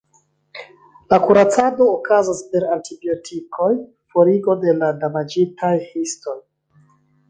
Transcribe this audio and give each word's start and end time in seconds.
La 1.13 1.19
kuracado 1.25 1.89
okazas 1.99 2.41
per 2.55 2.65
antibiotikoj, 2.77 3.71
forigo 4.15 4.59
de 4.67 4.77
la 4.83 4.93
damaĝitaj 5.07 5.75
histoj. 5.95 6.41